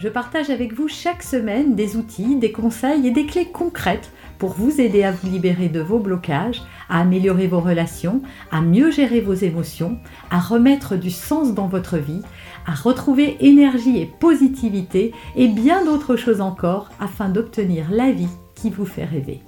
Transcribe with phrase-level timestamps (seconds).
[0.00, 4.54] je partage avec vous chaque semaine des outils, des conseils et des clés concrètes pour
[4.54, 9.20] vous aider à vous libérer de vos blocages, à améliorer vos relations, à mieux gérer
[9.20, 9.98] vos émotions,
[10.30, 12.22] à remettre du sens dans votre vie,
[12.66, 18.70] à retrouver énergie et positivité et bien d'autres choses encore afin d'obtenir la vie qui
[18.70, 19.42] vous fait rêver.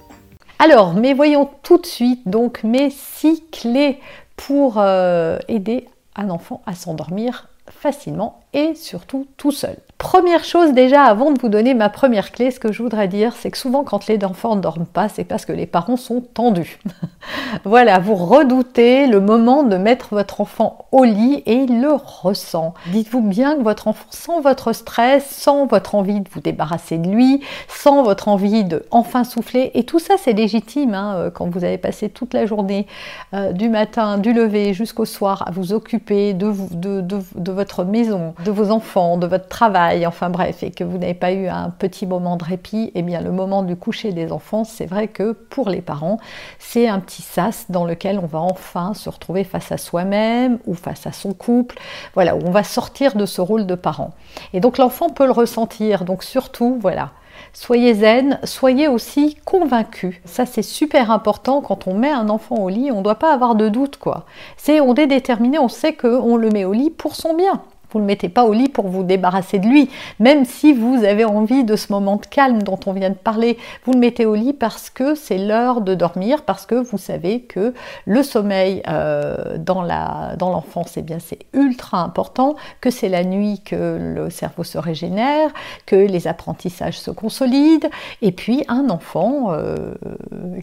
[0.59, 3.97] Alors, mais voyons tout de suite donc mes six clés
[4.35, 9.77] pour euh, aider un enfant à s'endormir facilement et surtout tout seul.
[10.03, 13.31] Première chose déjà, avant de vous donner ma première clé, ce que je voudrais dire,
[13.39, 16.19] c'est que souvent quand les enfants ne dorment pas, c'est parce que les parents sont
[16.19, 16.77] tendus.
[17.63, 22.73] voilà, vous redoutez le moment de mettre votre enfant au lit et il le ressent.
[22.87, 27.09] Dites-vous bien que votre enfant sent votre stress, sent votre envie de vous débarrasser de
[27.09, 29.71] lui, sent votre envie de enfin souffler.
[29.73, 32.87] Et tout ça, c'est légitime hein, euh, quand vous avez passé toute la journée,
[33.33, 38.69] euh, du matin, du lever jusqu'au soir, à vous occuper de votre maison, de vos
[38.69, 42.35] enfants, de votre travail enfin bref, et que vous n'avez pas eu un petit moment
[42.37, 45.81] de répit, eh bien le moment du coucher des enfants, c'est vrai que pour les
[45.81, 46.17] parents,
[46.59, 50.73] c'est un petit sas dans lequel on va enfin se retrouver face à soi-même ou
[50.73, 51.77] face à son couple,
[52.13, 54.11] voilà, où on va sortir de ce rôle de parent.
[54.53, 57.11] Et donc l'enfant peut le ressentir, donc surtout, voilà,
[57.51, 60.15] Soyez zen, soyez aussi convaincus.
[60.25, 63.33] Ça c'est super important quand on met un enfant au lit, on ne doit pas
[63.33, 64.25] avoir de doute quoi.
[64.57, 67.61] C'est on est déterminé, on sait qu'on le met au lit pour son bien.
[67.93, 69.89] Vous ne le mettez pas au lit pour vous débarrasser de lui.
[70.19, 73.57] Même si vous avez envie de ce moment de calme dont on vient de parler,
[73.85, 77.41] vous le mettez au lit parce que c'est l'heure de dormir, parce que vous savez
[77.41, 77.73] que
[78.05, 83.97] le sommeil euh, dans l'enfance, eh bien c'est ultra important, que c'est la nuit que
[84.15, 85.51] le cerveau se régénère,
[85.85, 87.89] que les apprentissages se consolident.
[88.21, 89.93] Et puis un enfant euh,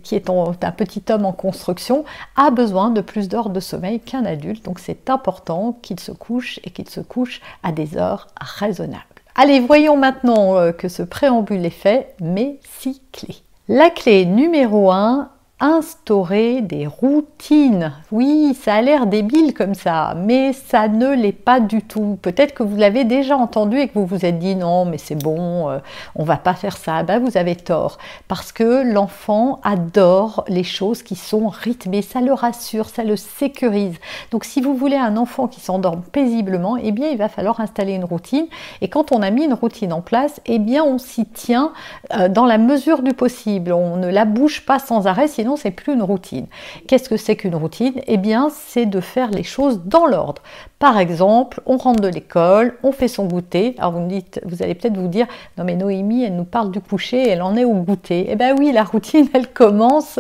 [0.02, 2.04] qui est un petit homme en construction
[2.36, 4.64] a besoin de plus d'heures de sommeil qu'un adulte.
[4.64, 7.19] Donc c'est important qu'il se couche et qu'il se couche
[7.62, 9.04] à des heures raisonnables.
[9.34, 13.42] Allez, voyons maintenant euh, que ce préambule est fait, mes six clés.
[13.68, 17.92] La clé numéro 1, instaurer des routines.
[18.10, 22.18] Oui, ça a l'air débile comme ça, mais ça ne l'est pas du tout.
[22.22, 25.22] Peut-être que vous l'avez déjà entendu et que vous vous êtes dit non, mais c'est
[25.22, 25.78] bon, euh,
[26.16, 27.02] on va pas faire ça.
[27.02, 32.32] Ben, vous avez tort, parce que l'enfant adore les choses qui sont rythmées, ça le
[32.32, 33.96] rassure, ça le sécurise.
[34.30, 37.92] Donc si vous voulez un enfant qui s'endorme paisiblement, eh bien il va falloir installer
[37.92, 38.46] une routine.
[38.80, 41.72] Et quand on a mis une routine en place, eh bien on s'y tient
[42.14, 43.72] euh, dans la mesure du possible.
[43.72, 46.46] On ne la bouge pas sans arrêt, sinon c'est plus une routine.
[46.86, 48.00] Qu'est-ce que c'est qu'une routine?
[48.06, 50.42] Eh bien, c'est de faire les choses dans l'ordre.
[50.80, 53.74] Par exemple, on rentre de l'école, on fait son goûter.
[53.76, 55.26] Alors vous me dites, vous allez peut-être vous dire,
[55.58, 58.28] non mais Noémie, elle nous parle du coucher, elle en est au goûter.
[58.30, 60.18] Eh bien oui, la routine, elle commence,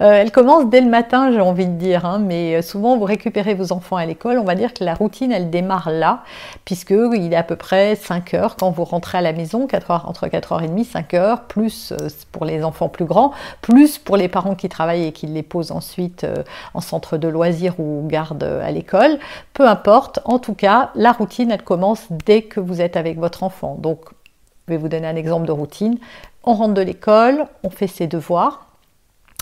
[0.00, 2.06] euh, elle commence dès le matin, j'ai envie de dire.
[2.06, 2.18] Hein.
[2.18, 5.30] mais euh, souvent, vous récupérez vos enfants à l'école, on va dire que la routine,
[5.30, 6.24] elle démarre là,
[6.64, 9.90] puisque il est à peu près 5 heures quand vous rentrez à la maison, 4
[9.92, 13.30] heures, entre 4h30, 5 heures, plus euh, pour les enfants plus grands,
[13.62, 16.26] plus pour les parents qui travaillent et qui les posent ensuite
[16.72, 19.18] en centre de loisirs ou garde à l'école.
[19.52, 23.42] Peu importe en tout cas, la routine, elle commence dès que vous êtes avec votre
[23.42, 23.76] enfant.
[23.78, 24.06] Donc,
[24.66, 25.98] je vais vous donner un exemple de routine.
[26.44, 28.66] On rentre de l'école, on fait ses devoirs.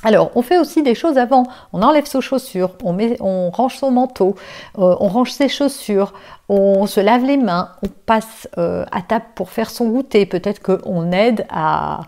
[0.05, 1.45] Alors, on fait aussi des choses avant.
[1.73, 4.37] On enlève ses chaussures, on range son manteau,
[4.79, 6.13] euh, on range ses chaussures,
[6.49, 10.25] on se lave les mains, on passe euh, à table pour faire son goûter.
[10.25, 12.01] Peut-être qu'on aide à,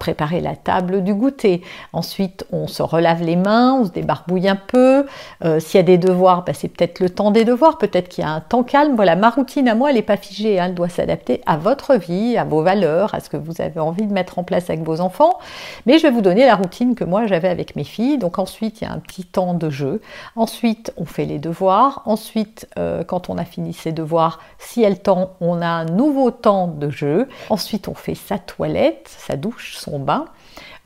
[0.00, 1.62] préparer la table du goûter.
[1.92, 5.06] Ensuite, on se relave les mains, on se débarbouille un peu.
[5.44, 7.78] Euh, s'il y a des devoirs, bah, c'est peut-être le temps des devoirs.
[7.78, 8.96] Peut-être qu'il y a un temps calme.
[8.96, 10.58] Voilà, ma routine à moi, elle n'est pas figée.
[10.58, 10.66] Hein.
[10.66, 14.06] Elle doit s'adapter à votre vie, à vos valeurs, à ce que vous avez envie
[14.06, 15.38] de mettre en place avec vos enfants.
[15.86, 18.18] Mais je vais vous donner la routine que moi j'avais avec mes filles.
[18.18, 20.00] Donc ensuite, il y a un petit temps de jeu.
[20.34, 22.02] Ensuite, on fait les devoirs.
[22.06, 26.30] Ensuite, euh, quand on a fini de voir si elle tend, on a un nouveau
[26.30, 27.28] temps de jeu.
[27.50, 30.26] Ensuite, on fait sa toilette, sa douche, son bain.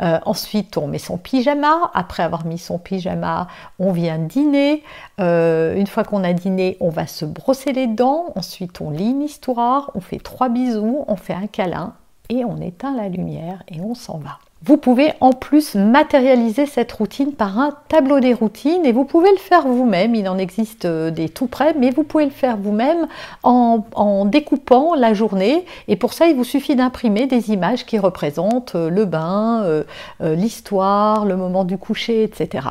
[0.01, 1.91] Euh, ensuite, on met son pyjama.
[1.95, 3.49] Après avoir mis son pyjama,
[3.79, 4.83] on vient dîner.
[5.21, 8.33] Euh, une fois qu'on a dîné, on va se brosser les dents.
[8.37, 11.95] Ensuite, on lit une histoire, on fait trois bisous, on fait un câlin
[12.29, 14.39] et on éteint la lumière et on s'en va.
[14.65, 19.31] Vous pouvez en plus matérialiser cette routine par un tableau des routines et vous pouvez
[19.31, 20.17] le faire vous-même.
[20.17, 23.07] Il en existe euh, des tout près, mais vous pouvez le faire vous-même
[23.45, 25.65] en, découpant la journée.
[25.87, 29.85] Et pour ça, il vous suffit d'imprimer des images qui représentent euh, le bain, euh,
[30.21, 32.71] l'histoire, le moment du coucher, etc.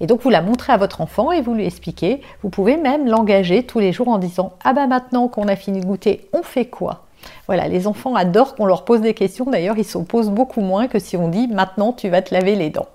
[0.00, 2.20] Et donc vous la montrez à votre enfant et vous lui expliquez.
[2.42, 5.80] Vous pouvez même l'engager tous les jours en disant Ah ben maintenant qu'on a fini
[5.80, 7.06] de goûter, on fait quoi?
[7.46, 9.44] Voilà, les enfants adorent qu'on leur pose des questions.
[9.46, 12.70] D'ailleurs, ils s'opposent beaucoup moins que si on dit maintenant tu vas te laver les
[12.70, 12.88] dents.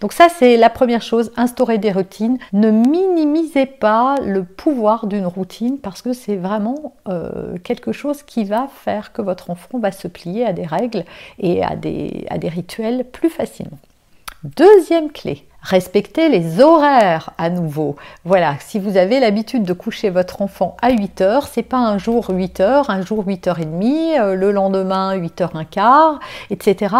[0.00, 2.38] Donc ça, c'est la première chose, instaurer des routines.
[2.52, 8.44] Ne minimisez pas le pouvoir d'une routine parce que c'est vraiment euh, quelque chose qui
[8.44, 11.04] va faire que votre enfant va se plier à des règles
[11.38, 13.78] et à des rituels plus facilement.
[14.44, 17.96] Deuxième clé, Respectez les horaires à nouveau.
[18.24, 21.98] Voilà, si vous avez l'habitude de coucher votre enfant à 8 heures, c'est pas un
[21.98, 26.18] jour 8 heures, un jour 8 h 30, euh, le lendemain 8 h 15,
[26.50, 26.94] etc.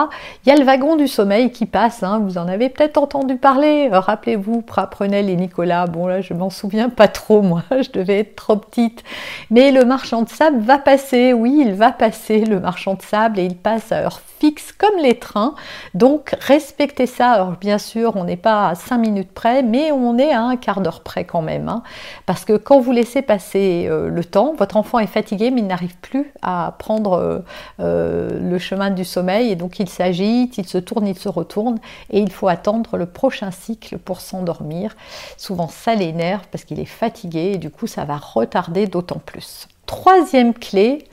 [0.45, 2.21] Il y a le wagon du sommeil qui passe, hein.
[2.25, 3.89] vous en avez peut-être entendu parler.
[3.93, 8.19] Euh, rappelez-vous, Prenel et Nicolas, bon là je m'en souviens pas trop, moi je devais
[8.19, 9.05] être trop petite.
[9.53, 13.39] Mais le marchand de sable va passer, oui, il va passer le marchand de sable
[13.39, 15.55] et il passe à heure fixe comme les trains.
[15.95, 17.33] Donc respectez ça.
[17.33, 20.57] Alors bien sûr, on n'est pas à 5 minutes près, mais on est à un
[20.57, 21.69] quart d'heure près quand même.
[21.69, 21.83] Hein.
[22.27, 25.67] parce que quand vous laissez passer euh, le temps, votre enfant est fatigué, mais il
[25.67, 27.39] n'arrive plus à prendre euh,
[27.81, 31.79] euh, le chemin du sommeil, et donc il s'agite, il se tourne, il se retourne,
[32.11, 34.97] et il faut attendre le prochain cycle pour s'endormir.
[35.37, 39.69] Souvent ça l'énerve parce qu'il est fatigué, et du coup ça va retarder d'autant plus.
[39.87, 41.07] Troisième clé,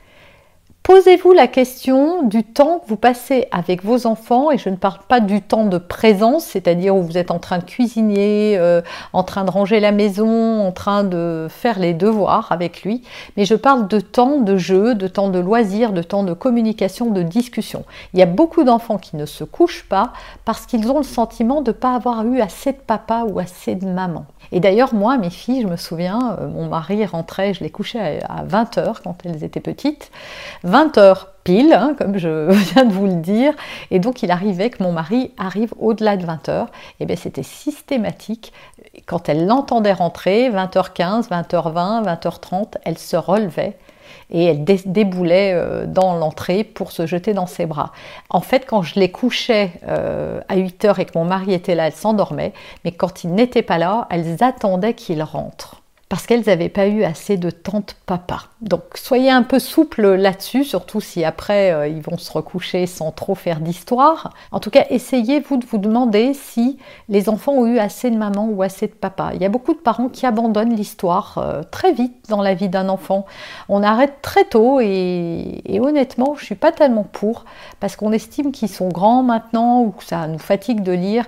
[0.84, 4.98] Posez-vous la question du temps que vous passez avec vos enfants, et je ne parle
[5.08, 8.82] pas du temps de présence, c'est-à-dire où vous êtes en train de cuisiner, euh,
[9.14, 13.00] en train de ranger la maison, en train de faire les devoirs avec lui,
[13.38, 17.10] mais je parle de temps de jeu, de temps de loisir, de temps de communication,
[17.10, 17.86] de discussion.
[18.12, 20.12] Il y a beaucoup d'enfants qui ne se couchent pas
[20.44, 23.74] parce qu'ils ont le sentiment de ne pas avoir eu assez de papa ou assez
[23.74, 24.26] de maman.
[24.52, 28.20] Et d'ailleurs, moi, mes filles, je me souviens, euh, mon mari rentrait, je les couchais
[28.28, 30.10] à 20h quand elles étaient petites,
[30.74, 33.52] 20h pile, hein, comme je viens de vous le dire,
[33.92, 36.66] et donc il arrivait que mon mari arrive au-delà de 20h,
[36.98, 38.52] et bien c'était systématique,
[39.06, 43.76] quand elle l'entendait rentrer, 20h15, 20h20, 20h30, elle se relevait
[44.30, 47.92] et elle déboulait euh, dans l'entrée pour se jeter dans ses bras.
[48.30, 51.74] En fait, quand je les couchais euh, à 8 heures et que mon mari était
[51.74, 52.52] là, elles s'endormaient,
[52.84, 55.83] mais quand il n'était pas là, elles attendaient qu'il rentre
[56.14, 58.44] parce qu'elles n'avaient pas eu assez de tante papa.
[58.60, 63.10] Donc soyez un peu souple là-dessus, surtout si après euh, ils vont se recoucher sans
[63.10, 64.32] trop faire d'histoire.
[64.52, 66.78] En tout cas, essayez-vous de vous demander si
[67.08, 69.32] les enfants ont eu assez de maman ou assez de papa.
[69.34, 72.68] Il y a beaucoup de parents qui abandonnent l'histoire euh, très vite dans la vie
[72.68, 73.26] d'un enfant.
[73.68, 77.44] On arrête très tôt et, et honnêtement, je suis pas tellement pour
[77.80, 81.24] parce qu'on estime qu'ils sont grands maintenant ou que ça nous fatigue de lire.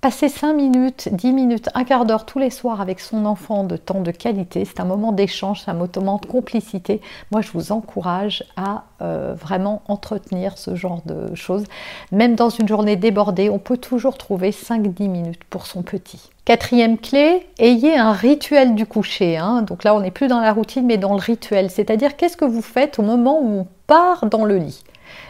[0.00, 3.76] Passer 5 minutes, 10 minutes, un quart d'heure tous les soirs avec son enfant de
[3.76, 7.02] temps de qualité, c'est un moment d'échange, c'est un moment de complicité.
[7.30, 11.64] Moi, je vous encourage à euh, vraiment entretenir ce genre de choses.
[12.12, 16.30] Même dans une journée débordée, on peut toujours trouver 5-10 minutes pour son petit.
[16.46, 19.36] Quatrième clé, ayez un rituel du coucher.
[19.36, 19.60] Hein.
[19.60, 21.68] Donc là, on n'est plus dans la routine, mais dans le rituel.
[21.68, 24.82] C'est-à-dire, qu'est-ce que vous faites au moment où on part dans le lit?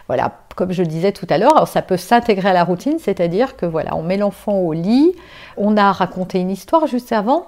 [0.06, 3.67] Voilà, comme je disais tout à l'heure, ça peut s'intégrer à la routine, c'est-à-dire que
[3.67, 5.15] voilà, on met l'enfant au lit,
[5.56, 7.47] on a raconté une histoire juste avant,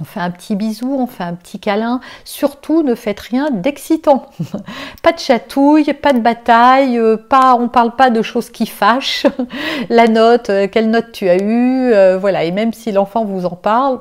[0.00, 2.00] on fait un petit bisou, on fait un petit câlin.
[2.24, 4.26] Surtout, ne faites rien d'excitant.
[5.02, 9.26] pas de chatouille, pas de bataille, euh, pas, on parle pas de choses qui fâchent.
[9.90, 12.44] La note, euh, quelle note tu as eue, euh, voilà.
[12.44, 14.00] Et même si l'enfant vous en parle,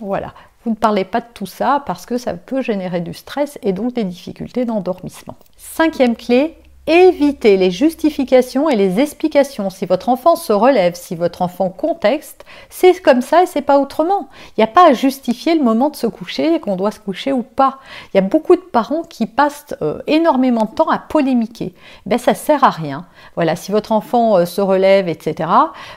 [0.00, 0.32] voilà.
[0.64, 3.74] Vous ne parlez pas de tout ça parce que ça peut générer du stress et
[3.74, 5.34] donc des difficultés d'endormissement.
[5.58, 9.70] Cinquième clé, Évitez les justifications et les explications.
[9.70, 13.78] Si votre enfant se relève, si votre enfant contexte, c'est comme ça et c'est pas
[13.78, 14.28] autrement.
[14.50, 17.32] Il n'y a pas à justifier le moment de se coucher, qu'on doit se coucher
[17.32, 17.78] ou pas.
[18.12, 21.72] Il y a beaucoup de parents qui passent euh, énormément de temps à polémiquer.
[22.04, 23.06] Ben ça sert à rien.
[23.34, 25.48] Voilà, si votre enfant euh, se relève, etc.,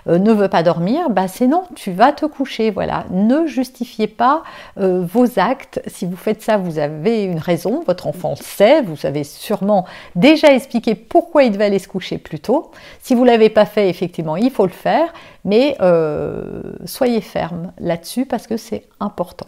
[0.07, 2.71] euh, ne veut pas dormir, ben c'est non, tu vas te coucher.
[2.71, 4.43] Voilà, ne justifiez pas
[4.77, 5.81] vos actes.
[5.87, 7.83] Si vous faites ça, vous avez une raison.
[7.85, 12.39] Votre enfant sait, vous avez sûrement déjà expliqué pourquoi il devait aller se coucher plus
[12.39, 12.71] tôt.
[13.01, 15.13] Si vous ne l'avez pas fait, effectivement, il faut le faire,
[15.45, 19.47] mais euh, soyez ferme là-dessus parce que c'est important.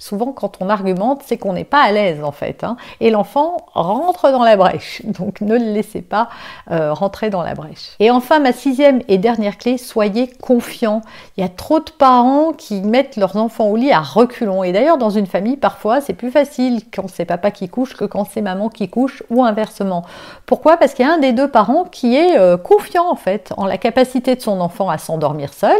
[0.00, 2.64] Souvent, quand on argumente, c'est qu'on n'est pas à l'aise en fait.
[2.64, 2.76] Hein.
[3.00, 5.02] et l'enfant rentre dans la brèche.
[5.04, 6.30] Donc ne le laissez pas
[6.70, 7.90] euh, rentrer dans la brèche.
[8.00, 11.02] Et enfin, ma sixième et dernière clé, soyez confiants.
[11.36, 14.64] Il y a trop de parents qui mettent leurs enfants au lit à reculons.
[14.64, 18.06] Et d'ailleurs, dans une famille, parfois, c'est plus facile quand c'est papa qui couche que
[18.06, 20.02] quand c'est maman qui couche ou inversement.
[20.46, 20.78] Pourquoi?
[20.78, 23.66] Parce qu'il y a un des deux parents qui est euh, confiant en fait en
[23.66, 25.78] la capacité de son enfant à s'endormir seul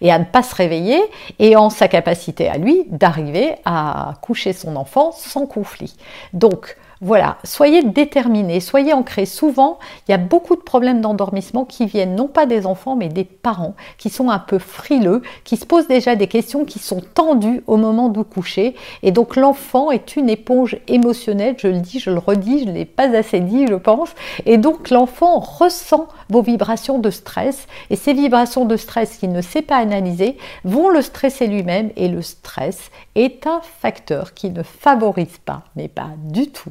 [0.00, 1.02] et à ne pas se réveiller
[1.40, 5.96] et en sa capacité à lui d'arriver à coucher son enfant sans conflit.
[6.32, 9.26] Donc, Voilà, soyez déterminés, soyez ancrés.
[9.26, 13.08] Souvent, il y a beaucoup de problèmes d'endormissement qui viennent non pas des enfants, mais
[13.08, 17.02] des parents qui sont un peu frileux, qui se posent déjà des questions qui sont
[17.02, 18.74] tendues au moment du coucher.
[19.02, 22.72] Et donc l'enfant est une éponge émotionnelle, je le dis, je le redis, je ne
[22.72, 24.14] l'ai pas assez dit, je pense.
[24.46, 27.66] Et donc l'enfant ressent vos vibrations de stress.
[27.90, 31.90] Et ces vibrations de stress qu'il ne sait pas analyser vont le stresser lui-même.
[31.96, 36.70] Et le stress est un facteur qui ne favorise pas, mais pas du tout,